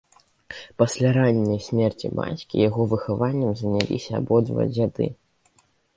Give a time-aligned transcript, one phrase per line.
[0.81, 5.05] Пасля ранняй смерці бацькі яго выхаваннем заняліся абодва дзяды.